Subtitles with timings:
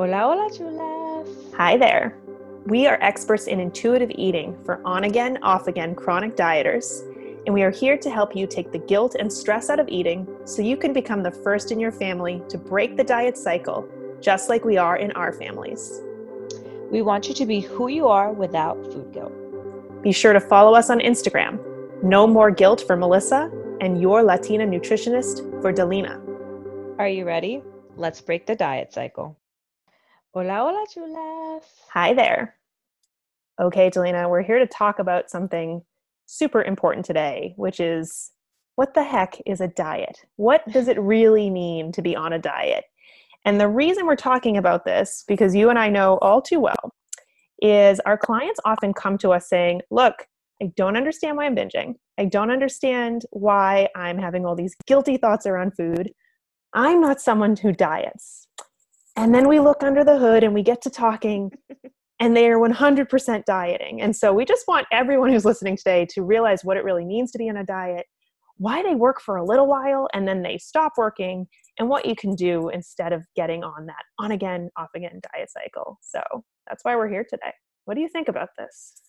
[0.00, 1.54] Hola, hola, chulas.
[1.56, 2.16] Hi there.
[2.64, 7.02] We are experts in intuitive eating for on again, off again chronic dieters,
[7.44, 10.26] and we are here to help you take the guilt and stress out of eating
[10.46, 13.86] so you can become the first in your family to break the diet cycle,
[14.22, 16.00] just like we are in our families.
[16.90, 19.34] We want you to be who you are without food guilt.
[20.02, 21.60] Be sure to follow us on Instagram.
[22.02, 26.18] No more guilt for Melissa and your Latina nutritionist for Delina.
[26.98, 27.62] Are you ready?
[27.98, 29.36] Let's break the diet cycle.
[30.32, 31.64] Hola, hola, chulas.
[31.92, 32.54] Hi there.
[33.60, 35.82] Okay, Delina, we're here to talk about something
[36.26, 38.30] super important today, which is
[38.76, 40.24] what the heck is a diet?
[40.36, 42.84] What does it really mean to be on a diet?
[43.44, 46.94] And the reason we're talking about this, because you and I know all too well,
[47.60, 50.28] is our clients often come to us saying, Look,
[50.62, 51.96] I don't understand why I'm binging.
[52.18, 56.12] I don't understand why I'm having all these guilty thoughts around food.
[56.72, 58.46] I'm not someone who diets.
[59.16, 61.50] And then we look under the hood and we get to talking,
[62.20, 64.00] and they are 100% dieting.
[64.00, 67.30] And so we just want everyone who's listening today to realize what it really means
[67.32, 68.06] to be on a diet,
[68.56, 71.46] why they work for a little while and then they stop working,
[71.78, 75.50] and what you can do instead of getting on that on again, off again diet
[75.50, 75.98] cycle.
[76.02, 76.20] So
[76.68, 77.52] that's why we're here today.
[77.86, 79.00] What do you think about this?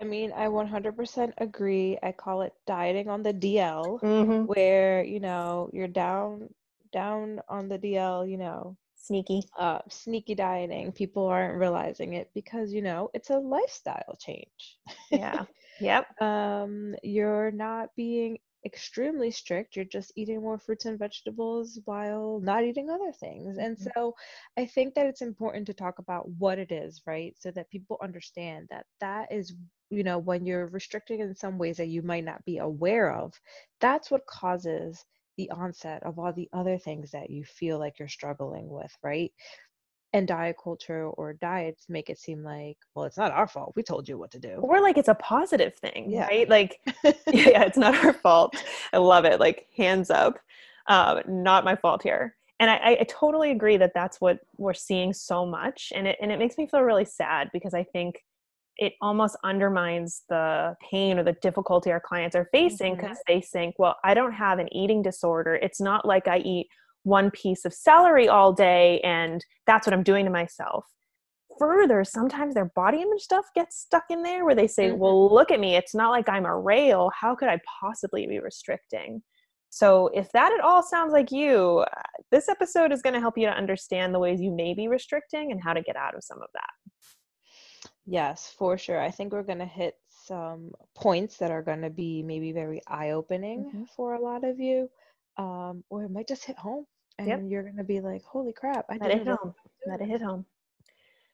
[0.00, 1.98] I mean, I 100% agree.
[2.02, 4.44] I call it dieting on the DL, Mm-hmm.
[4.46, 6.48] where, you know, you're down
[6.92, 9.50] down on the DL, you know, Sneaky.
[9.58, 10.92] uh, sneaky dieting.
[10.92, 14.78] People aren't realizing it because, you know, it's a lifestyle change.
[15.10, 15.44] Yeah.
[15.80, 16.06] yep.
[16.20, 19.76] um, you're not being extremely strict.
[19.76, 23.58] You're just eating more fruits and vegetables while not eating other things.
[23.58, 23.92] And Mhm.
[23.96, 24.14] so
[24.56, 27.34] I think that it's important to talk about what it is, right?
[27.38, 29.54] So that people understand that that is,
[29.90, 33.34] you know, when you're restricting in some ways that you might not be aware of,
[33.80, 35.04] that's what causes
[35.36, 39.32] the onset of all the other things that you feel like you're struggling with, right?
[40.14, 43.72] And diet culture or diets make it seem like, well, it's not our fault.
[43.76, 44.56] We told you what to do.
[44.56, 46.26] Or like it's a positive thing, Yeah.
[46.26, 46.48] right?
[46.48, 48.54] Like, yeah, it's not our fault.
[48.92, 49.40] I love it.
[49.40, 50.38] Like, hands up.
[50.86, 52.36] Um, not my fault here.
[52.60, 55.92] And I, I- I totally agree that that's what we're seeing so much.
[55.94, 58.22] And it, and it makes me feel really sad because I think
[58.78, 63.74] it almost undermines the pain or the difficulty our clients are facing because they think,
[63.78, 65.54] well, I don't have an eating disorder.
[65.56, 66.68] It's not like I eat
[67.04, 70.86] one piece of celery all day and that's what I'm doing to myself.
[71.58, 74.98] Further, sometimes their body image stuff gets stuck in there where they say, Mhm.
[74.98, 75.76] well, look at me.
[75.76, 77.10] It's not like I'm a rail.
[77.14, 79.22] How could I possibly be restricting?
[79.68, 83.38] So, if that at all sounds like you, uh, this episode is going to help
[83.38, 86.22] you to understand the ways you may be restricting and how to get out of
[86.22, 86.70] some of that.
[88.06, 89.00] Yes, for sure.
[89.00, 92.80] I think we're going to hit some points that are going to be maybe very
[92.86, 93.88] eye-opening Mhm.
[93.90, 94.90] for a lot of you.
[95.36, 96.86] Um, or it might just hit home
[97.18, 97.42] and Yep.
[97.50, 99.54] you're going to be like, holy crap, I Let it hit home.
[99.86, 100.46] Let it hit home.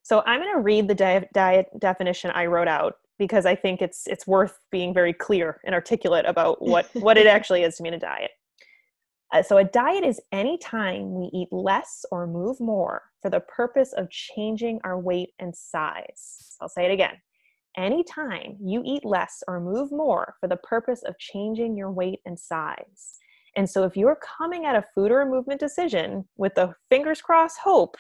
[0.03, 3.83] So I'm going to read the diet, diet definition I wrote out because I think
[3.83, 7.83] it's it's worth being very clear and articulate about what what it actually is to
[7.83, 8.31] be in a diet.
[9.33, 13.41] Uh, so a diet is any time we eat less or move more for the
[13.41, 16.57] purpose of changing our weight and size.
[16.61, 17.15] I'll say it again.
[17.77, 22.39] Anytime you eat less or move more for the purpose of changing your weight and
[22.39, 23.19] size.
[23.57, 27.21] And so if you're coming at a food or a movement decision with the fingers
[27.21, 27.97] crossed hope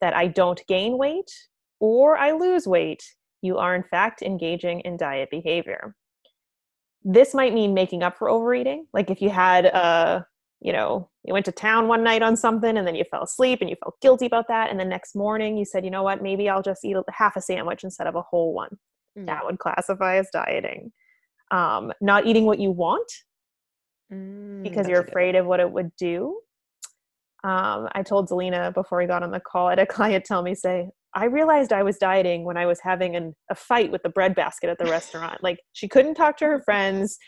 [0.00, 1.30] that I don't gain weight
[1.78, 3.02] or I lose weight,
[3.42, 5.94] you are in fact engaging in diet behavior.
[7.02, 8.86] This might mean making up for overeating.
[8.92, 10.26] Like if you had a,
[10.60, 13.60] you know, you went to town one night on something and then you fell asleep
[13.60, 14.70] and you felt guilty about that.
[14.70, 17.36] And the next morning you said, you know what, maybe I'll just eat a- half
[17.36, 18.76] a sandwich instead of a whole one.
[19.16, 19.24] Yeah.
[19.26, 20.92] That would classify as dieting.
[21.50, 23.10] Um, not eating what you want
[24.12, 26.40] Mm, because you're afraid of what it would do.
[27.44, 30.42] Um, I told Delina before we got on the call, I had a client tell
[30.42, 34.02] me, say, I realized I was dieting when I was having an, a fight with
[34.02, 35.42] the bread basket at the restaurant.
[35.42, 37.18] Like she couldn't talk to her friends.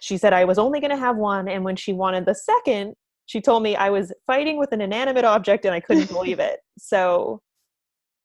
[0.00, 1.48] She said I was only going to have one.
[1.48, 2.94] And when she wanted the second,
[3.26, 6.60] she told me I was fighting with an inanimate object and I couldn't believe it.
[6.78, 7.40] So,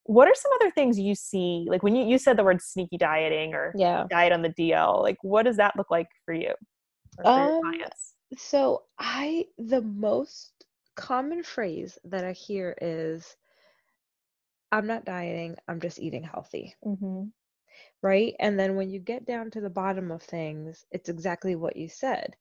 [0.06, 1.66] what are some other things you see?
[1.70, 4.06] Like when you, you said the word sneaky dieting or Yeah.
[4.10, 6.54] diet on the DL, like what does that look like for you
[7.16, 7.62] for Um.
[8.38, 10.66] So I the most
[10.96, 13.36] common phrase that I hear is
[14.72, 16.76] I'm not dieting, I'm just eating healthy.
[16.86, 17.26] Mm-hmm.
[18.04, 18.36] Right?
[18.40, 21.90] And then when you get down to the bottom of things, it's exactly what you
[21.90, 22.36] said.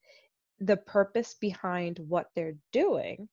[0.61, 3.29] The purpose behind what they're doing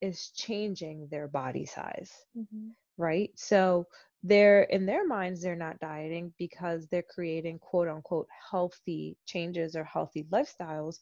[0.00, 2.70] is changing their body size, Mm-hmm.
[2.98, 3.30] right?
[3.36, 3.86] So
[4.24, 9.84] they're in their minds they're not dieting because they're creating quote unquote healthy changes or
[9.84, 10.98] healthy lifestyles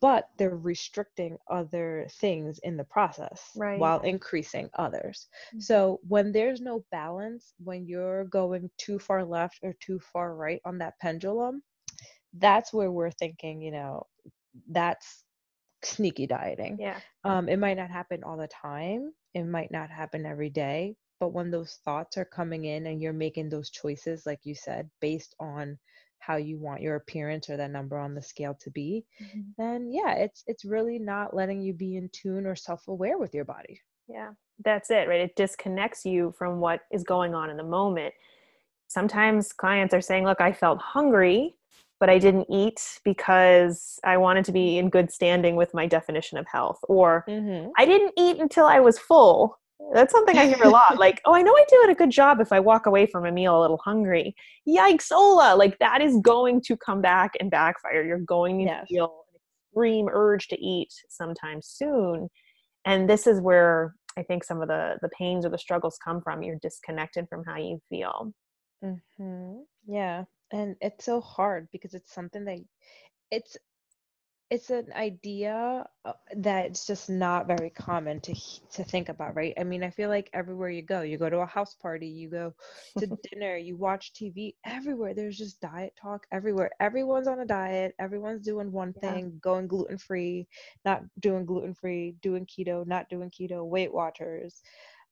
[0.00, 3.74] but they're restricting other things in the process Right.
[3.74, 5.66] while increasing others Mhm.
[5.68, 10.60] so when there's no balance when you're going too far left or too far right
[10.66, 11.62] on that pendulum
[12.34, 14.04] that's where we're thinking you know
[14.70, 15.24] that's
[15.84, 17.02] sneaky dieting Yeah.
[17.24, 21.32] um, it might not happen all the time it might not happen every day but
[21.32, 25.34] when those thoughts are coming in and you're making those choices like you said based
[25.40, 25.78] on
[26.18, 29.04] how you want your appearance or that number on the scale to be
[29.58, 33.44] then yeah it's it's really not letting you be in tune or self-aware with your
[33.44, 34.30] body Yeah,
[34.64, 35.20] that's it, right?
[35.20, 38.14] It disconnects you from what is going on in the moment.
[38.88, 41.56] Sometimes clients are saying, Look, I felt hungry,
[41.98, 46.38] but I didn't eat because I wanted to be in good standing with my definition
[46.38, 46.78] of health.
[46.88, 47.70] Or mm-hmm.
[47.76, 49.58] I didn't eat until I was full.
[49.92, 50.82] That's something I hear a lot.
[50.98, 53.26] Like, oh, I know I do it a good job if I walk away from
[53.26, 54.34] a meal a little hungry.
[54.66, 55.54] Yikes, Ola!
[55.54, 58.02] Like, that is going to come back and backfire.
[58.02, 58.86] You're going to Yes.
[58.88, 59.40] feel an
[59.70, 62.28] extreme urge to eat sometime soon.
[62.84, 66.22] And this is where I think some of the, the pains or the struggles come
[66.22, 66.42] from.
[66.42, 68.32] You're disconnected from how you feel.
[68.84, 69.60] Mm-hmm.
[69.86, 72.58] Yeah, and it's so hard because it's something that
[73.30, 73.56] it's
[74.50, 78.34] it's an idea uh, that's just not very common to
[78.72, 79.54] to think about, right?
[79.58, 82.30] I mean, I feel like everywhere you go, you go to a house party, you
[82.30, 82.54] go
[82.98, 86.70] to dinner, you watch TV, everywhere there's just diet talk everywhere.
[86.80, 89.18] Everyone's on a diet, everyone's doing one Yeah.
[89.18, 90.46] thing, going gluten free,
[90.84, 94.62] not doing gluten free, doing keto, not doing keto, Weight Watchers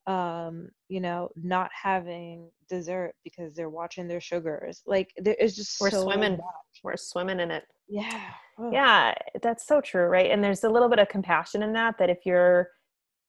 [0.06, 5.80] um you know not having dessert because they're watching their sugars like there is just
[5.80, 6.32] We're so swimming.
[6.32, 6.80] much.
[6.82, 7.64] We're swimming in it.
[7.88, 8.20] yeah
[8.58, 8.70] Ugh.
[8.72, 10.30] Yeah, that's so true, right?
[10.30, 12.68] And there's a little bit of compassion in that, that if you're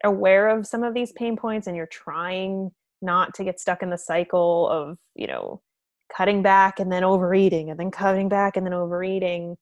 [0.03, 2.69] aware of some of these pain points and you're trying
[3.01, 5.61] not to get stuck in the cycle of, you know,
[6.15, 9.55] cutting back and then overeating and then cutting back and then overeating,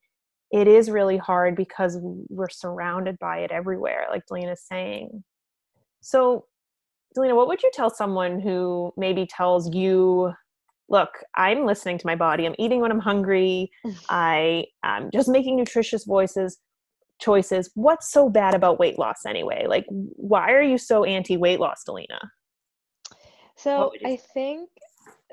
[0.52, 5.24] it is really hard because we're surrounded by it everywhere, like Delina's saying.
[6.02, 6.46] So,
[7.16, 10.34] Delina, what would you tell someone who maybe tells you,
[10.90, 13.72] look, I'm listening to my body, I'm eating when I'm hungry,
[14.10, 16.60] I am just making nutritious voices
[17.22, 17.70] choices.
[17.76, 19.66] What's so bad about weight loss anyway?
[19.68, 22.20] Like, why are you so anti weight loss, Delina?
[23.56, 24.70] so i think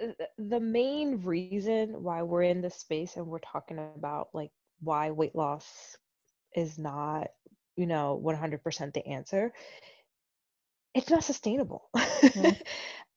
[0.02, 4.50] uh, the main reason why we're in this space and we're talking about like
[4.80, 5.96] why weight loss
[6.54, 7.28] is not
[7.76, 9.52] you know 100% the answer
[10.94, 11.90] it's not sustainable.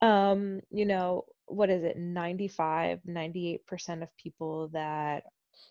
[0.02, 5.24] Um you know what is it 95 98% of people that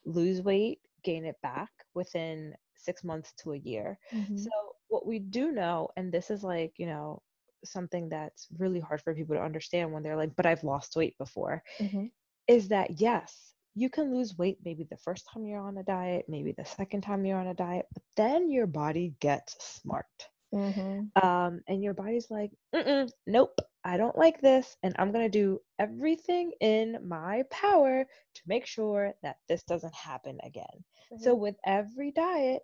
[0.05, 3.99] lose weight gain it back within six months to a year.
[4.35, 4.51] So
[4.89, 7.23] what we do know and this is like you know
[7.65, 11.17] something that's really hard for people to understand when they're like but i've lost weight
[11.19, 12.11] before Mhm.
[12.49, 16.25] is that yes you can lose weight maybe the first time you're on a diet
[16.29, 21.13] maybe the second time you're on a diet but then your body gets smart Mhm.
[21.23, 25.61] um, and your body's like, Mm-mm, nope, I don't like this, and I'm gonna do
[25.79, 28.05] everything in my power
[28.35, 30.85] to make sure that this doesn't happen again.
[31.17, 32.63] So with every diet,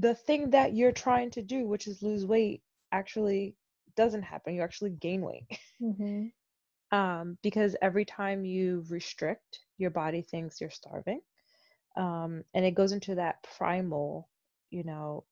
[0.00, 2.62] the thing that you're trying to do, which is lose weight,
[2.92, 3.56] actually
[3.96, 4.54] doesn't happen.
[4.54, 5.46] You actually gain weight.
[5.80, 6.32] Mhm.
[6.92, 11.20] um, because every time you restrict, your body thinks you're starving.
[11.96, 14.28] Um, and it goes into that primal,
[14.70, 15.24] you know,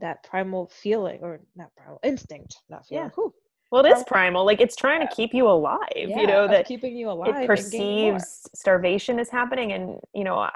[0.00, 3.04] that primal feeling or not primal instinct, not feeling.
[3.04, 3.10] Yeah.
[3.14, 3.34] whew,
[3.70, 4.44] Well, it is primal.
[4.44, 7.50] Like, it's trying to keep you alive, yeah, you know, that keeping you alive it
[7.50, 8.12] and gaining more.
[8.14, 9.72] perceives starvation is happening.
[9.72, 10.52] And, you know, I,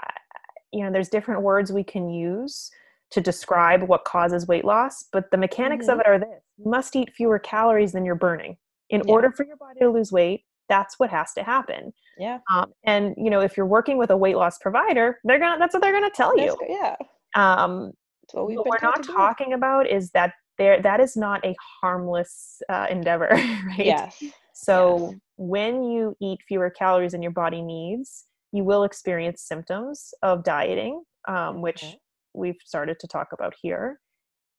[0.73, 2.71] you know, there's different words we can use
[3.11, 6.01] to describe what causes weight loss, but the mechanics of Mhm.
[6.01, 8.57] it are this you must eat fewer calories than you're burning.
[8.91, 9.13] In Yeah.
[9.13, 11.93] order for your body to lose weight, that's what has to happen.
[12.19, 15.59] Yeah, Um, and you know, if you're working with a weight loss provider, they're gonna
[15.59, 16.57] that's what they're gonna tell you.
[16.69, 16.97] Yeah,
[17.35, 17.93] Um,
[18.33, 21.55] what we've what been we're not talking about is that there that is not a
[21.81, 23.79] harmless uh, endeavor, right?
[23.79, 24.23] Yes.
[24.55, 25.21] So yes.
[25.37, 31.03] when you eat fewer calories than your body needs, you will experience symptoms of dieting,
[31.29, 31.85] um, which
[32.33, 34.01] we've started to talk about here.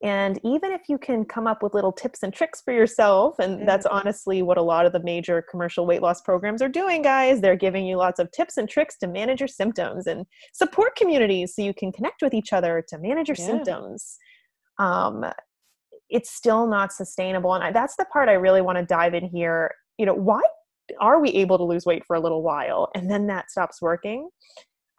[0.04, 3.68] And even if you can come up with little tips and tricks for yourself, and
[3.68, 7.42] that's honestly what a lot of the major commercial weight loss programs are doing, guys.
[7.42, 11.56] They're giving you lots of tips and tricks to manage your symptoms and support communities
[11.56, 13.46] so you can connect with each other to manage your Yeah.
[13.46, 14.18] symptoms.
[14.77, 15.25] Um,
[16.10, 17.54] it's still not sustainable.
[17.56, 19.72] And I, that's the part I really want to dive in here.
[19.98, 20.42] You know, why
[21.00, 24.30] are we able to lose weight for a little while and then that stops working?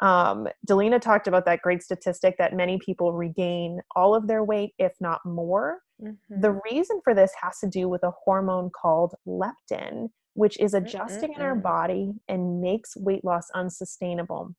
[0.01, 4.75] Um, Delina talked about that great statistic that many people regain all of their weight,
[4.79, 6.41] if not more, Mm-hmm.
[6.41, 11.33] The reason for this has to do with a hormone called leptin, which is adjusting
[11.33, 11.41] mm-hmm.
[11.41, 14.55] in our body and makes weight loss unsustainable.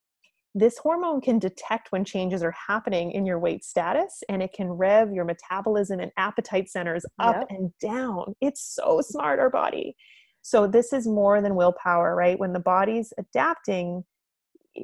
[0.55, 4.67] This hormone can detect when changes are happening in your weight status and it can
[4.67, 7.47] rev your metabolism and appetite centers up yep.
[7.51, 8.33] and down.
[8.41, 9.95] It's so smart, our body.
[10.41, 12.39] So, this is more than willpower, right?
[12.39, 14.03] When the body's adapting,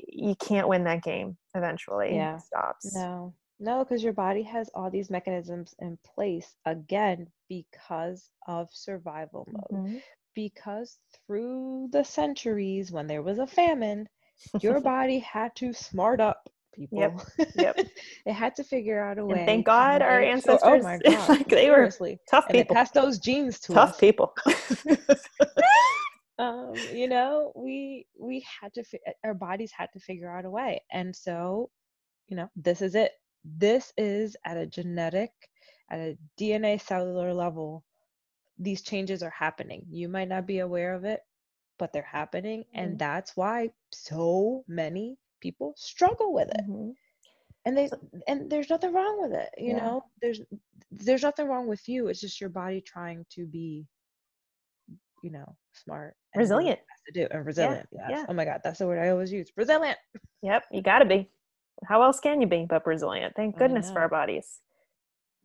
[0.08, 2.16] you can't win that game eventually.
[2.16, 2.36] Yeah.
[2.36, 2.96] It stops.
[2.96, 9.48] No, no, because your body has all these mechanisms in place again because of survival
[9.52, 9.86] mode.
[9.86, 9.98] Mm-hmm.
[10.34, 14.10] Because through the centuries, when there was a famine,
[14.62, 17.00] your body had to smart up people.
[17.00, 17.22] Yep.
[17.56, 17.80] Yep.
[18.26, 19.38] it had to figure out a way.
[19.38, 20.62] And thank God our ancestors.
[20.64, 21.30] oh my God.
[21.30, 22.12] like they seriously.
[22.14, 22.76] were tough people.
[22.76, 23.98] Pass those genes to tough us.
[23.98, 24.34] people.
[26.38, 28.84] Um, you know, we we had to.
[29.24, 31.70] Our bodies had to figure out a way, and so,
[32.28, 33.14] you know, this is it.
[33.46, 35.32] This is at a genetic,
[35.90, 37.84] at a DNA cellular level.
[38.60, 39.86] These changes are happening.
[39.90, 41.22] You might not be aware of it,
[41.80, 42.80] but they're happening, mm-hmm.
[42.80, 46.62] and that's why so many people struggle with it.
[46.70, 46.92] Mm-hmm.
[47.68, 47.90] And they
[48.28, 49.78] and there's nothing wrong with it, you yeah.
[49.78, 50.04] know.
[50.22, 50.42] There's
[50.92, 52.08] there's nothing wrong with you.
[52.08, 53.88] It's just your body trying to be,
[55.24, 56.80] you know, smart, resilient.
[57.08, 57.88] To do and resilient.
[57.92, 58.08] Yeah.
[58.10, 58.18] Yes.
[58.20, 58.26] Yeah.
[58.30, 59.52] Oh my God, that's the word I always use.
[59.56, 59.98] Resilient.
[60.42, 61.30] Yep, you got to be.
[61.88, 63.34] How else can you be but resilient?
[63.36, 64.60] Thank goodness for our bodies.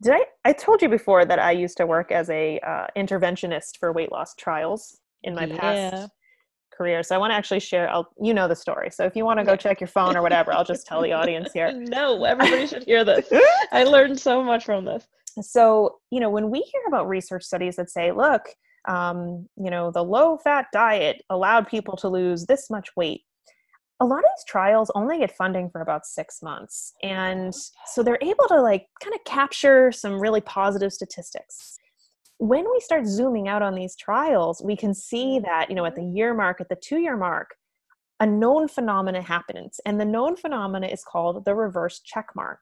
[0.03, 0.25] Did I?
[0.45, 4.11] I told you before that I used to work as a uh, interventionist for weight
[4.11, 5.59] loss trials in my yeah.
[5.59, 6.13] past
[6.75, 7.03] career.
[7.03, 7.91] So I want to actually share.
[7.91, 8.91] I'll, you know the story.
[8.91, 11.13] So if you want to go check your phone or whatever, I'll just tell the
[11.13, 11.71] audience here.
[11.91, 13.29] No, everybody should hear this.
[13.73, 15.07] I learned so much from this.
[15.43, 18.43] So you know, when we hear about research studies that say, look,
[18.89, 23.23] um, you know, the low-fat diet allowed people to lose this much weight.
[24.01, 26.95] A lot of these trials only get funding for about six months.
[27.03, 27.55] And
[27.87, 31.79] so they're able to like kind of capture some really positive statistics
[32.41, 35.95] when we start zooming out on these trials, we can see that, you know, at
[35.95, 37.51] the year mark, at the two year mark,
[38.19, 39.79] a known phenomena happens.
[39.85, 42.61] And the known phenomena is called the reverse check mark.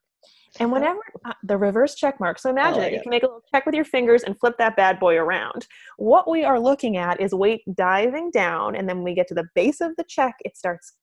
[0.60, 3.42] And whenever uh, the reverse check mark, so imagine it, you can make a little
[3.52, 5.66] check with your fingers and flip that bad boy around.
[5.96, 9.48] What we are looking at is weight diving down, and then we get to the
[9.54, 10.94] base of the check, it starts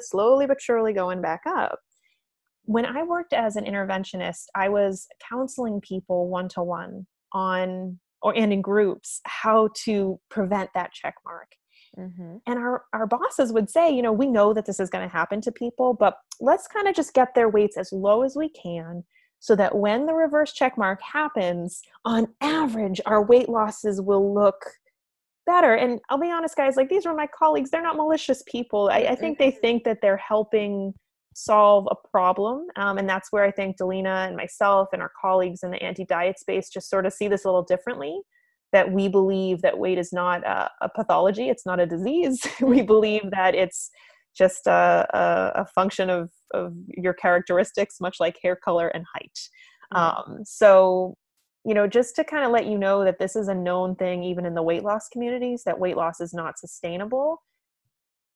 [0.00, 1.78] slowly but surely going back up.
[2.64, 8.36] When I worked as an interventionist, I was counseling people one to one on or
[8.36, 11.48] and in groups how to prevent that check mark
[11.98, 12.36] mm-hmm.
[12.46, 15.12] and our our bosses would say you know we know that this is going to
[15.12, 18.48] happen to people but let's kind of just get their weights as low as we
[18.50, 19.04] can
[19.40, 24.64] so that when the reverse check mark happens on average our weight losses will look
[25.46, 28.90] better and i'll be honest guys like these are my colleagues they're not malicious people
[28.92, 29.60] i, I think they mm-hmm.
[29.60, 30.92] think that they're helping
[31.38, 32.66] solve a problem.
[32.76, 36.04] Um, and that's where I think Delina and myself and our colleagues in the anti
[36.04, 38.20] diet space just sort of see this a little differently.
[38.72, 42.46] That we believe that weight is not a, a pathology, it's not a disease.
[42.60, 43.90] we believe that it's
[44.36, 49.38] just a, a, a, function of, of your characteristics, much like hair color and height.
[49.92, 50.32] Mm-hmm.
[50.32, 51.16] Um, so,
[51.64, 54.22] you know, just to kind of let you know that this is a known thing,
[54.22, 57.42] even in the weight loss communities, that weight loss is not sustainable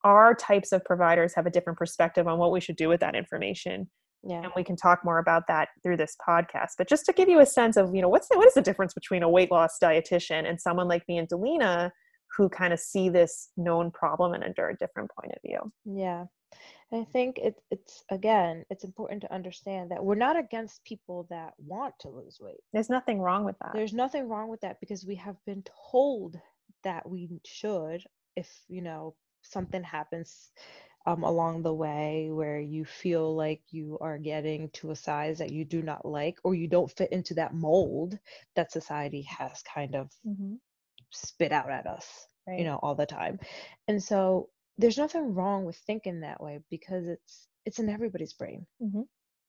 [0.05, 3.15] our types of providers have a different perspective on what we should do with that
[3.15, 3.89] information
[4.25, 4.43] yeah.
[4.43, 7.41] and we can talk more about that through this podcast but just to give you
[7.41, 9.79] a sense of you know what's the, what is the difference between a weight loss
[9.83, 11.91] dietitian and someone like me and delina
[12.37, 15.73] who kind of see this known problem and under a different point of view?
[15.85, 16.25] Yeah.
[16.93, 21.55] I think it, it's again it's important to understand that we're not against people that
[21.57, 22.61] want to lose weight.
[22.75, 23.71] There's nothing wrong with that.
[23.73, 26.39] There's nothing wrong with that because we have been told
[26.85, 28.05] that we should
[28.37, 30.51] if you know something happens
[31.07, 35.53] um, along the way where you feel like you are getting to a size that
[35.53, 38.19] you do not like or you don't fit into that mold
[38.55, 40.55] that society has kind of mm-hmm.
[41.11, 42.59] spit out at us right.
[42.59, 43.39] you know all the time
[43.89, 48.67] and so there's nothing wrong with thinking that way because it's it's in everybody's brain
[48.83, 49.03] mm-hmm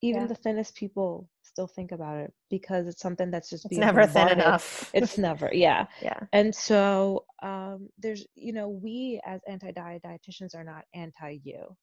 [0.03, 0.27] even yeah.
[0.27, 4.27] the thinnest people still think about it because it's something that's just it's never thin
[4.27, 4.91] enough.
[4.93, 5.86] It's never yeah.
[6.01, 6.19] Yeah.
[6.33, 11.75] And so um there's you know we as anti-diet dietitians are not anti-you.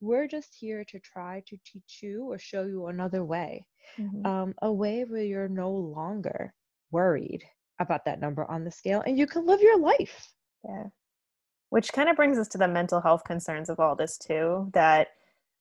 [0.00, 3.64] We're just here to try to teach you or show you another way
[3.98, 4.26] mm-hmm.
[4.26, 6.52] um, a way where you're no longer
[6.90, 7.44] worried
[7.80, 10.32] about that number on the scale and you can live your life.
[10.64, 10.84] Yeah.
[11.70, 15.08] Which kind of brings us to the mental health concerns of all this too that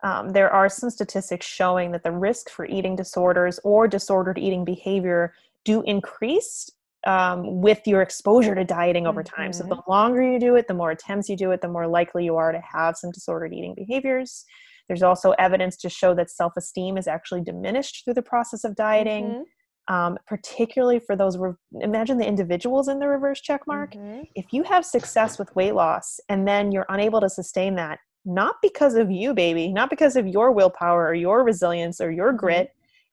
[0.03, 4.63] um, there are some statistics showing that the risk for eating disorders or disordered eating
[4.63, 5.33] behavior
[5.65, 6.69] do increase
[7.05, 9.51] um, with your exposure to dieting over time.
[9.51, 9.69] Mm-hmm.
[9.69, 12.25] So the longer you do it, the more attempts you do it, the more likely
[12.25, 14.45] you are to have some disordered eating behaviors.
[14.87, 18.75] There's also evidence to show that self esteem is actually diminished through the process of
[18.75, 19.25] dieting.
[19.25, 19.93] Mm-hmm.
[19.93, 24.27] um, particularly for those re- imagine the individuals in the reverse check mark Mhm.
[24.35, 28.55] if you have success with weight loss and then you're unable to sustain that not
[28.61, 32.37] because of you baby not because of your willpower or your resilience or your Mhm.
[32.37, 32.69] grit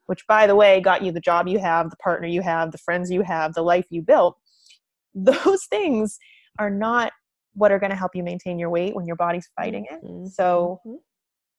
[0.06, 2.78] which by the way got you the job you have the partner you have the
[2.78, 4.36] friends you have the life you built
[5.14, 6.18] those things
[6.58, 7.12] are not
[7.54, 10.28] what are going to help you maintain your weight when your body's fighting it Mhm.
[10.28, 10.98] so Mhm.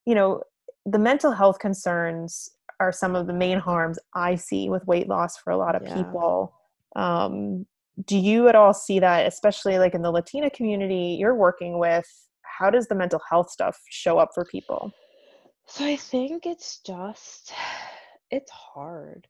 [0.06, 0.44] you know
[0.86, 2.50] the mental health concerns
[2.82, 5.84] are some of the main harms i see with weight loss for a lot of
[5.84, 6.04] Yeah.
[6.04, 6.54] people
[6.98, 7.66] um,
[8.06, 12.06] do you at all see that especially like in the latina community you're working with
[12.60, 14.94] how does the mental health stuff show up for people
[15.66, 17.54] So I think it's just
[18.32, 19.28] it's hard.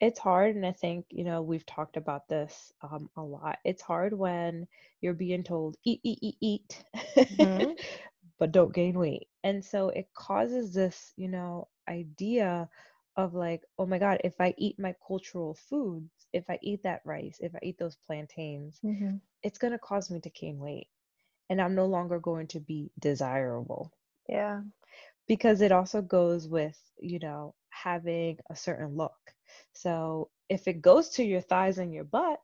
[0.00, 3.58] It's hard and I think, you know, we've talked about this um a lot.
[3.64, 4.66] It's hard when
[5.00, 6.84] you're being told eat eat eat eat
[7.30, 7.76] Mhm.
[8.38, 9.28] but don't gain weight.
[9.44, 12.68] And so it causes this, you know, idea
[13.16, 17.02] of like, oh my God, if I eat my cultural foods, if I eat that
[17.04, 18.80] rice, if I eat those plantains,
[19.42, 20.88] it's going to cause me to gain weight.
[21.50, 23.92] And I'm no longer going to be desirable.
[24.28, 24.62] Yeah.
[25.26, 29.34] Because it also goes with you know having a certain look.
[29.72, 32.40] So if it goes to your thighs and your butt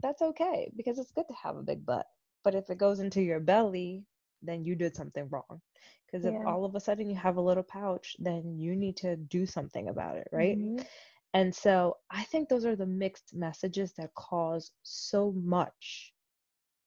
[0.00, 2.06] that's okay because it's good to have a big butt.
[2.44, 4.04] But if it goes into your belly
[4.42, 5.60] then you did something wrong.
[6.06, 6.46] Because if Yeah.
[6.46, 9.88] all of a sudden you have a little pouch then you need to do something
[9.88, 10.58] about it right?
[10.58, 10.86] Mhm.
[11.34, 16.14] and so i think those are the mixed messages that cause so much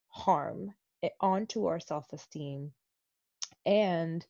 [0.08, 0.72] harm
[1.20, 2.72] onto our self-esteem
[3.66, 4.26] and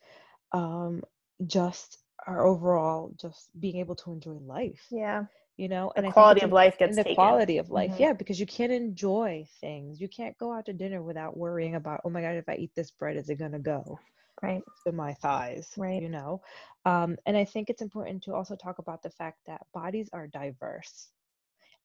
[0.53, 1.03] um
[1.47, 5.25] just our overall just being able to enjoy life yeah.
[5.57, 5.91] you know?
[5.97, 7.15] And the I quality of life gets and the taken.
[7.17, 8.01] quality of life Mhm.
[8.01, 10.01] yeah because you can't enjoy things.
[10.01, 12.71] You can't go out to dinner without worrying about oh my god if i eat
[12.75, 13.99] this bread is it going to go
[14.43, 14.63] right.
[14.87, 16.03] to my thighs Right.
[16.03, 16.41] you know?
[16.85, 20.27] Um, and i think it's important to also talk about the fact that bodies are
[20.29, 21.09] diverse.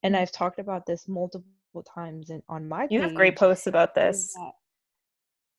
[0.04, 0.20] And Mhm.
[0.20, 3.96] i've talked about this multiple times in, on my you page have great posts about
[3.96, 4.36] this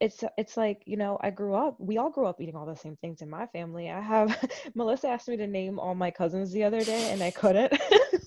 [0.00, 2.76] it's it's like you know i grew up we all grew up eating all the
[2.76, 3.90] same things in my family.
[3.90, 4.36] I have
[4.74, 7.72] melissa asked me to name all my cousins the other day and i couldn't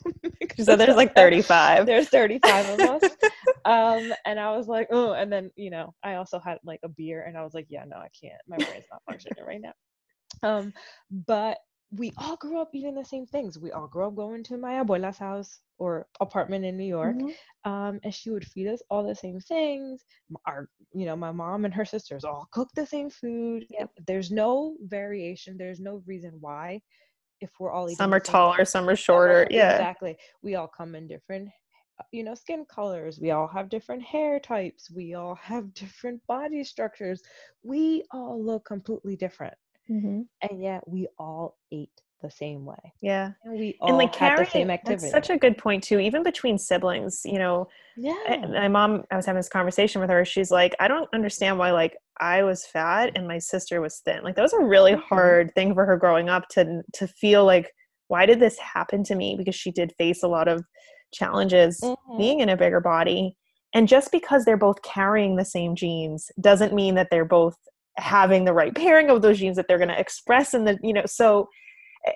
[0.63, 3.11] so there's like 35 there's 35 of us.
[3.65, 6.87] Um and i was like oh and then you know i also had like a
[6.87, 8.39] beer and i was like yeah no i can't.
[8.47, 9.73] My brain's not functioning right now.
[10.41, 10.71] Um
[11.11, 11.57] but
[11.91, 14.73] we all grew up eating the same things we all grew up going to my
[14.83, 17.33] abuela's house or apartment in new york Mhm.
[17.63, 20.03] um, and she would feed us all the same things.
[20.45, 23.65] Our, you know, my mom and her sisters all cook the same food.
[23.69, 23.89] Yep.
[24.07, 25.57] There's no variation.
[25.57, 26.81] There's no reason why,
[27.41, 30.17] if we're all eating some are taller thing, some are shorter short- yeah exactly.
[30.41, 31.49] We all come in different,
[31.99, 33.19] uh, you know, skin colors.
[33.19, 34.89] We all have different hair types.
[34.89, 37.21] We all have different body structures.
[37.63, 39.55] We all look completely different,
[39.89, 40.25] Mhm.
[40.41, 41.89] and yet we all ate
[42.23, 45.29] the same way, yeah and we all and like had the carrying same that's such
[45.29, 47.67] a good point too even between siblings you know
[48.27, 48.45] I- yeah.
[48.47, 51.69] my mom i was having this conversation with her she's like i don't understand why
[51.71, 55.03] like i was fat and my sister was thin like that was a really Mhm.
[55.03, 57.71] hard thing for her growing up to to feel like
[58.07, 60.63] why did this happen to me because she did face a lot of
[61.13, 62.17] challenges Mhm.
[62.17, 63.37] being in a bigger body
[63.75, 67.57] and just because they're both carrying the same genes doesn't mean that they're both
[67.97, 70.93] having the right pairing of those genes that they're going to express in the you
[70.93, 71.47] know so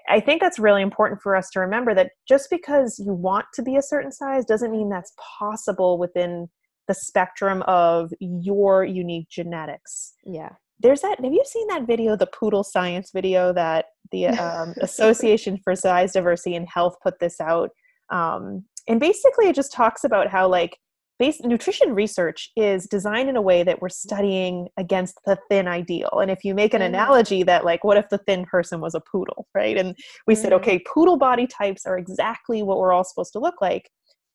[0.10, 3.62] I- think that's really important for us to remember that just because you want to
[3.62, 6.50] be a certain size doesn't mean that's possible within
[6.88, 10.14] the spectrum of your unique genetics.
[10.26, 10.50] Yeah.
[10.80, 11.24] There's that.
[11.24, 16.14] Have you seen that video, the poodle science video that the um, Association for Size
[16.14, 17.70] Diversity and Health put this out?
[18.12, 20.78] Um, and basically, it just talks about how like
[21.22, 26.10] base nutrition research is designed in a way that we're studying against the thin ideal.
[26.20, 26.88] And if you make an Mhm.
[26.88, 29.78] analogy that like, what if the thin person was a poodle, right?
[29.78, 30.56] And we said, Mhm.
[30.56, 33.92] okay, poodle body types are exactly what we're all supposed to look like.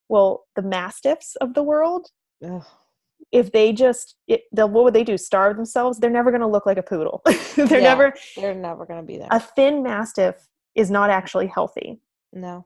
[0.09, 2.07] Well, the mastiffs of the world
[2.45, 2.63] Ugh.
[3.33, 6.47] if they just it, they'll, what would they do starve themselves they're never going to
[6.47, 7.21] look like a poodle
[7.57, 7.95] they're Yeah.
[7.95, 9.27] never They're never gonna be there.
[9.33, 10.37] a thin mastiff
[10.77, 12.01] is not actually healthy
[12.33, 12.65] no.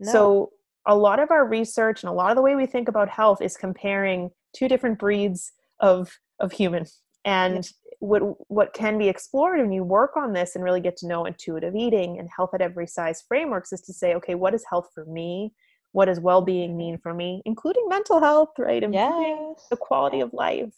[0.00, 0.12] No.
[0.12, 0.52] so
[0.86, 3.40] a lot of our research and a lot of the way we think about health
[3.40, 6.86] is comparing two different breeds of of human.
[7.24, 7.66] And
[8.00, 11.24] what what can be explored when you work on this and really get to know
[11.24, 14.88] intuitive eating and health at every size frameworks is to say okay what is health
[14.94, 15.52] for me?
[15.92, 16.78] What does well-being mm-hmm.
[16.78, 17.40] mean for me?
[17.44, 18.82] Including mental health right?
[18.82, 19.66] And yes.
[19.70, 20.74] the quality of life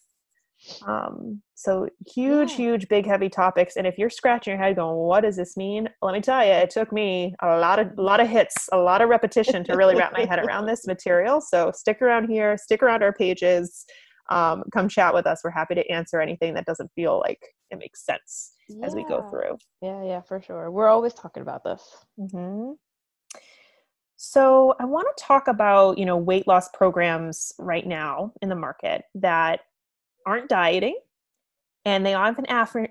[0.87, 2.57] um so huge Yeah.
[2.57, 5.88] huge big heavy topics and if you're scratching your head going what does this mean
[6.03, 8.77] let me tell you it took me a lot of a lot of hits a
[8.79, 12.57] lot of repetition to really wrap my head around this material so stick around here
[12.57, 13.85] stick around our pages
[14.29, 17.40] um, come chat with us we're happy to answer anything that doesn't feel like
[17.71, 20.71] it makes sense as we go through Yeah, yeah, for sure.
[20.71, 21.83] We're always talking about this.
[22.19, 22.73] hmm
[24.16, 28.57] So I want to talk about, you know, weight loss programs right now in the
[28.57, 29.61] market that
[30.27, 30.99] aren't dieting
[31.85, 32.45] and they often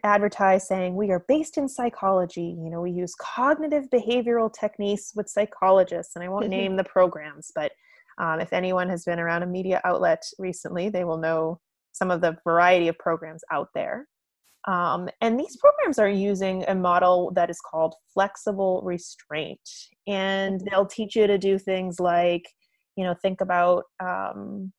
[0.04, 5.30] advertise saying we are based in psychology you know we use cognitive behavioral techniques with
[5.30, 7.72] psychologists and i won't name the programs but
[8.18, 11.60] um, if anyone has been around a media outlet recently they will know
[11.96, 14.08] some of the variety of programs out there.
[14.68, 19.60] Um, and these programs are using a model that is called flexible restraint
[20.08, 22.50] and they'll teach you to do things like
[22.96, 24.74] you know think about um,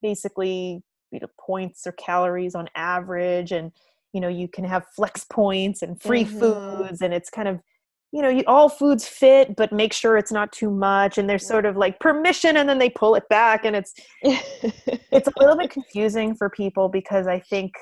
[0.00, 0.80] basically
[1.14, 3.72] you know points or calories on average and
[4.12, 6.40] you know you can have flex points and free mm-hmm.
[6.40, 7.60] foods and it's kind of
[8.12, 11.46] you know you, all foods fit but make sure it's not too much and there's
[11.46, 15.56] sort of like permission and then they pull it back and it's it's a little
[15.56, 17.72] bit confusing for people because i think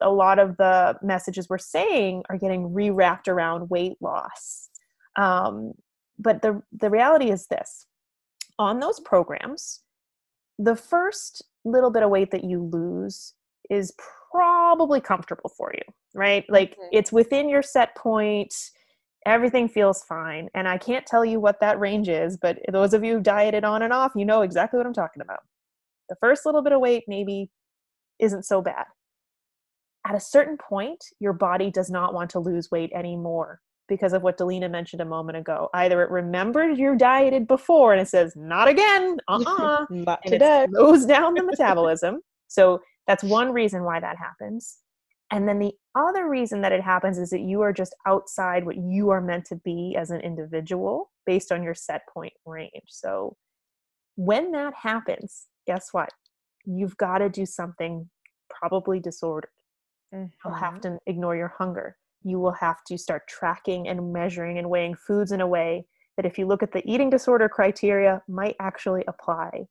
[0.00, 4.68] a lot of the messages we're saying are getting rewrapped around weight loss.
[5.16, 5.72] Um,
[6.18, 7.86] but the the reality is this.
[8.58, 9.80] On those programs
[10.58, 13.34] the first little bit of weight that you lose
[13.70, 13.92] is
[14.30, 15.82] probably comfortable for you,
[16.14, 16.44] right?
[16.48, 16.88] Like mm-hmm.
[16.92, 18.54] it's within your set point.
[19.26, 20.48] Everything feels fine.
[20.54, 23.64] And I can't tell you what that range is, but those of you who dieted
[23.64, 25.40] on and off, you know exactly what I'm talking about.
[26.08, 27.50] The first little bit of weight maybe
[28.18, 28.84] isn't so bad.
[30.06, 34.22] At a certain point, your body does not want to lose weight anymore because of
[34.22, 35.68] what Delina mentioned a moment ago.
[35.74, 40.64] Either it remembered you dieted before and it says, not again, uh-uh, not and today.
[40.64, 42.20] it slows down the metabolism.
[42.48, 44.78] So that's one reason why that happens.
[45.30, 48.76] And then the other reason that it happens is that you are just outside what
[48.76, 52.70] you are meant to be as an individual based on your set point range.
[52.88, 53.36] So
[54.16, 56.10] when that happens, guess what?
[56.64, 58.08] You've got to do something
[58.48, 59.50] probably disordered.
[60.14, 60.26] Mm-hmm.
[60.44, 60.94] You'll have mm-hmm.
[60.94, 65.30] to ignore your hunger you will have to start tracking and measuring and weighing foods
[65.30, 69.66] in a way that if you look at the eating disorder criteria might actually apply.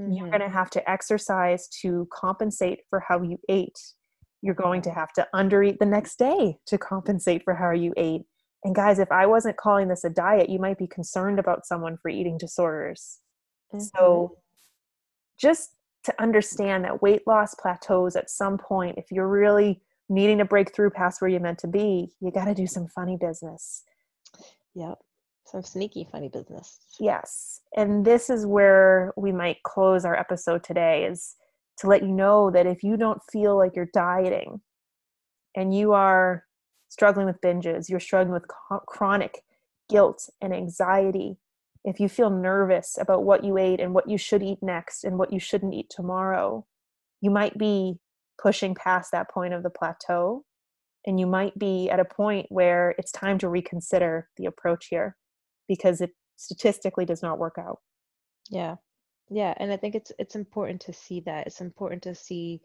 [0.00, 0.12] Mm-hmm.
[0.12, 3.80] you're going to have to exercise to compensate for how you ate.
[4.42, 8.22] You're going to have to undereat the next day to compensate for how you ate.
[8.64, 11.96] And guys if i wasn't calling this a diet you might be concerned about someone
[12.00, 13.20] for eating disorders.
[13.72, 13.84] Mm-hmm.
[13.96, 14.36] so
[15.38, 15.70] just
[16.04, 20.74] to understand that weight loss plateaus at some point if you're really needing to break
[20.74, 23.84] through past where you're meant to be, you got to do some funny business.
[24.74, 24.98] Yep.
[25.46, 26.78] Some sneaky funny business.
[27.00, 27.60] Yes.
[27.76, 31.36] And this is where we might close our episode today is
[31.78, 34.60] to let you know that if you don't feel like you're dieting
[35.56, 36.44] and you are
[36.88, 38.48] struggling with binges, you're struggling with
[38.86, 39.42] chronic
[39.88, 41.38] guilt and anxiety,
[41.84, 45.18] if you feel nervous about what you ate and what you should eat next and
[45.18, 46.66] what you shouldn't eat tomorrow,
[47.20, 47.98] you might be
[48.40, 50.44] pushing past that point of the plateau
[51.06, 55.16] and you might be at a point where it's time to reconsider the approach here
[55.66, 57.78] because it statistically does not work out.
[58.50, 58.76] Yeah.
[59.30, 61.46] Yeah and i think it's it's important to see that.
[61.46, 62.60] It's important to see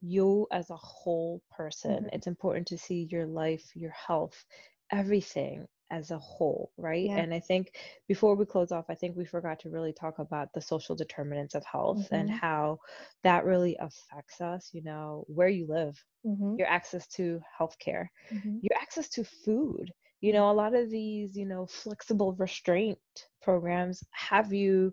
[0.00, 1.92] you as a whole person.
[1.92, 2.08] Mm-hmm.
[2.12, 4.44] it's important to see your life your health
[4.92, 7.06] everything as a whole, right?
[7.06, 7.18] Yeah.
[7.18, 7.74] And I think
[8.08, 11.54] before we close off, I think we forgot to really talk about the social determinants
[11.54, 12.14] of health mm-hmm.
[12.14, 12.78] and how
[13.22, 16.56] that really affects us, you know, where you live, mm-hmm.
[16.58, 18.58] your access to healthcare, mm-hmm.
[18.62, 19.90] your access to food.
[20.20, 22.98] You know, a lot of these, you know, flexible restraint
[23.42, 24.92] programs have you,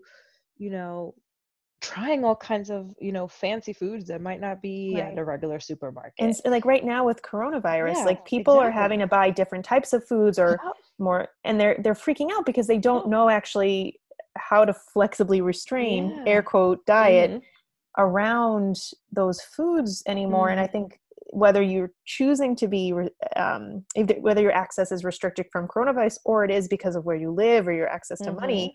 [0.58, 1.14] you know,
[1.84, 5.12] trying all kinds of you know fancy foods that might not be right.
[5.12, 8.68] at a regular supermarket and like right now with coronavirus yeah, like people exactly.
[8.68, 10.58] are having to buy different types of foods or
[10.98, 14.00] more and they're they're freaking out because they don't know actually
[14.38, 18.02] how to flexibly restrain air quote diet mm-hmm.
[18.02, 18.76] around
[19.12, 20.52] those foods anymore mm-hmm.
[20.52, 20.72] and i mm-hmm.
[20.72, 22.94] think whether you're choosing to be
[23.36, 23.84] um,
[24.20, 27.68] whether your access is restricted from coronavirus or it is because of where you live
[27.68, 28.40] or your access to mm-hmm.
[28.40, 28.74] money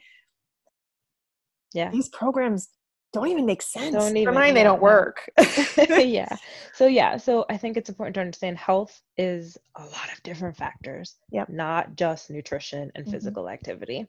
[1.74, 2.69] yeah these programs
[3.12, 3.95] don't even make sense.
[3.95, 5.30] Don't even, For mine, yeah, they don't work.
[5.78, 6.36] yeah.
[6.74, 7.17] So yeah.
[7.17, 11.15] So I think it's important to understand health is a lot of different factors.
[11.32, 11.45] Yeah.
[11.50, 13.12] Not just nutrition and mm-hmm.
[13.12, 14.08] physical activity.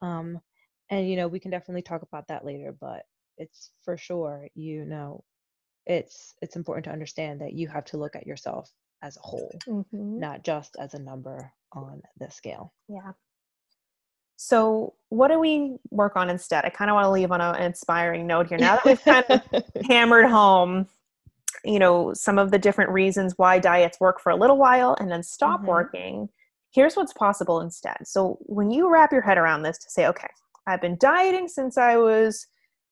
[0.00, 0.40] Um,
[0.90, 3.04] and you know we can definitely talk about that later, but
[3.38, 4.48] it's for sure.
[4.54, 5.24] You know,
[5.86, 8.70] it's it's important to understand that you have to look at yourself
[9.02, 10.18] as a whole, mm-hmm.
[10.18, 12.72] not just as a number on the scale.
[12.88, 13.12] Yeah.
[14.44, 16.64] So, what do we work on instead?
[16.64, 18.58] I kind of want to leave on a, an inspiring note here.
[18.58, 20.88] Now that we've kind of hammered home,
[21.64, 25.12] you know, some of the different reasons why diets work for a little while and
[25.12, 25.68] then stop mm-hmm.
[25.68, 26.28] working,
[26.72, 27.98] here's what's possible instead.
[28.02, 30.26] So, when you wrap your head around this to say, okay,
[30.66, 32.48] I've been dieting since I was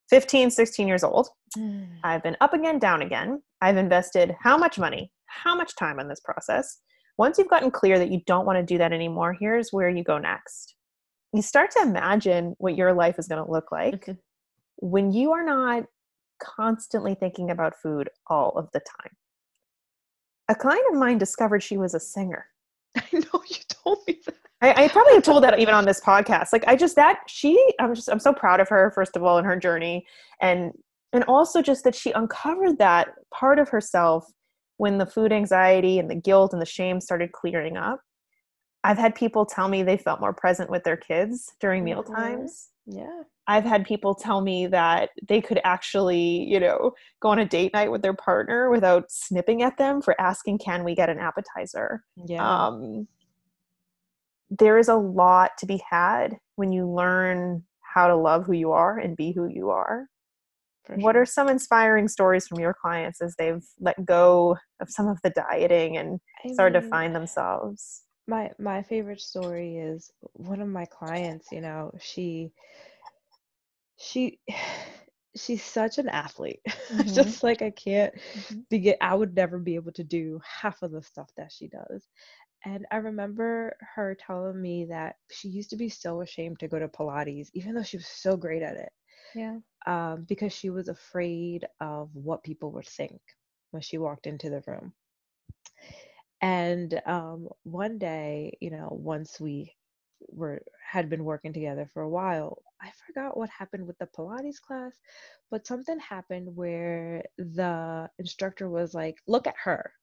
[0.09, 1.27] 15, 16 years old.
[1.57, 1.97] Mm.
[2.05, 3.41] I've been up again, down again.
[3.59, 6.79] I've invested how much money, how much time on this process.
[7.17, 10.01] Once you've gotten clear that you don't want to do that anymore, here's where you
[10.01, 10.75] go next
[11.33, 14.17] you start to imagine what your life is going to look like Mhm.
[14.77, 15.85] when you are not
[16.39, 19.11] constantly thinking about food all of the time.
[20.49, 22.47] A client of mine discovered she was a singer.
[22.97, 24.35] I know you told me that.
[24.61, 26.51] I, I probably have told that even on this podcast.
[26.51, 29.37] Like I just that she I'm just I'm so proud of her first of all
[29.37, 30.05] in her journey
[30.41, 30.71] and
[31.13, 34.25] and also just that she uncovered that part of herself
[34.77, 38.01] when the food anxiety and the guilt and the shame started clearing up.
[38.83, 42.13] I've had people tell me they felt more present with their kids during meal Mhm.
[42.13, 42.69] times.
[42.85, 43.23] Yeah.
[43.47, 47.73] I've had people tell me that they could actually, you know, go on a date
[47.73, 52.03] night with their partner without snipping at them for asking, "Can we get an appetizer?"
[52.15, 52.65] Yeah.
[52.67, 53.07] um,
[54.49, 58.71] there is a lot to be had when you learn how to love who you
[58.71, 60.07] are and be who you are.
[60.83, 65.07] for What are some inspiring stories from your clients as they've let go of some
[65.07, 68.03] of the dieting and I started to find themselves?
[68.31, 72.53] My my favorite story is one of my clients you know she
[73.97, 74.39] she
[75.37, 76.61] she's such an athlete
[77.05, 77.37] Mhm.
[77.37, 78.65] just like i can't Mhm.
[78.69, 82.09] begin i would never be able to do half of the stuff that she does
[82.65, 86.79] and i remember her telling me that she used to be so ashamed to go
[86.79, 88.91] to pilates even though she was so great at it
[89.33, 89.59] Yeah.
[89.87, 93.21] um, because she was afraid of what people would think
[93.71, 94.93] when she walked into the room
[96.41, 99.75] and um, one day, you know, once we
[100.29, 104.59] were had been working together for a while, I forgot what happened with the Pilates
[104.61, 104.99] class,
[105.51, 109.93] but something happened where the instructor was like, "Look at her,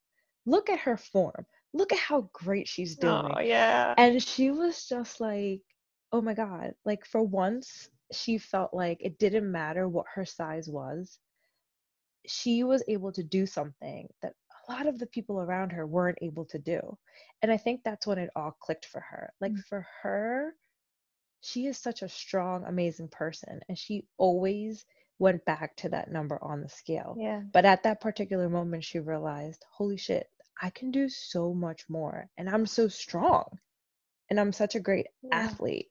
[0.46, 3.96] look at her form, look at how great she's doing," Oh yeah.
[3.96, 5.62] and she was just like,
[6.12, 10.68] "Oh my god!" Like for once, she felt like it didn't matter what her size
[10.68, 11.18] was
[12.26, 14.34] she was able to do something that
[14.68, 16.98] lot of the people around her weren't able to do.
[17.42, 19.32] And I think that's when it all clicked for her.
[19.40, 19.64] Like Mm.
[19.68, 20.54] for her,
[21.40, 23.60] she is such a strong, amazing person.
[23.68, 24.84] And she always
[25.18, 27.20] went back to that number on the scale.
[27.20, 27.42] yeah.
[27.52, 30.28] But at that particular moment, she realized, holy shit,
[30.60, 32.28] I can do so much more.
[32.36, 33.58] And I'm so strong.
[34.30, 35.32] And I'm such a great Yeah.
[35.32, 35.90] athlete.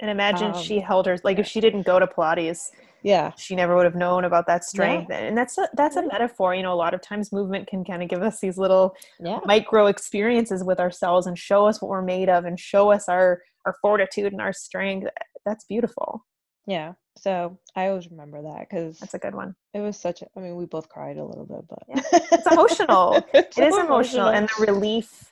[0.00, 2.70] And imagine Um, she held her like if she didn't go to Pilates,
[3.02, 3.32] Yeah.
[3.36, 5.10] she never would have known about that strength.
[5.10, 6.54] And that's a, that's a metaphor.
[6.54, 9.40] You know, a lot of times movement can kind of give us these little Yeah.
[9.44, 13.42] micro experiences with ourselves and show us what we're made of and show us our
[13.66, 15.08] our fortitude and our strength
[15.46, 16.24] that's beautiful
[16.66, 16.92] Yeah.
[17.16, 20.40] So I always remember that because that's a good one It was such a, I
[20.40, 22.02] mean, we both cried a little bit, but Yeah.
[22.32, 23.24] It's emotional.
[23.32, 25.30] It's it is emotional and the relief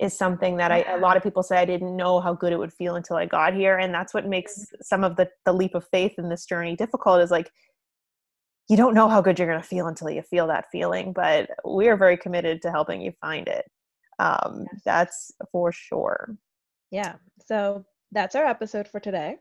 [0.00, 2.58] is something that I, a lot of people say i didn't know how good it
[2.58, 5.74] would feel until i got here and that's what makes some of the the leap
[5.74, 7.50] of faith in this journey difficult is like
[8.68, 11.50] you don't know how good you're going to feel until you feel that feeling but
[11.66, 13.64] we are very committed to helping you find it
[14.20, 16.36] um, that's for sure
[16.90, 17.14] Yeah.
[17.44, 19.36] So that's our episode for today.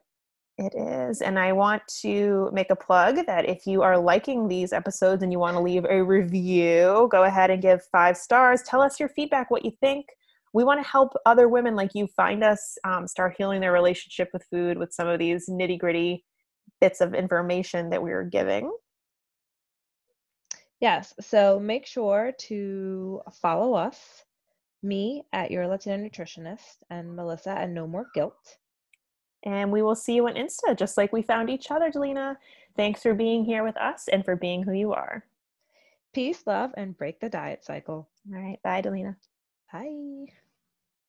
[0.57, 1.21] It is.
[1.21, 5.31] And I want to make a plug that if you are liking these episodes and
[5.31, 8.63] you want to leave a review, go ahead and give five stars.
[8.63, 10.07] Tell us your feedback, what you think.
[10.53, 14.29] We want to help other women like you find us, um, start healing their relationship
[14.33, 16.23] with food with some of these nitty gritty
[16.79, 18.71] bits of information that we are giving.
[20.79, 21.13] Yes.
[21.19, 24.23] So make sure to follow us,
[24.83, 28.57] me at Your Latina Nutritionist and Melissa at No More Guilt.
[29.43, 32.36] And we will see you on Insta, just like we found each other, Delina.
[32.75, 35.25] Thanks for being here with us and for being who you are.
[36.13, 38.10] Peace, love, and break the diet cycle.
[38.33, 38.62] All right.
[38.63, 39.15] Bye, Delina.
[39.71, 40.27] Bye.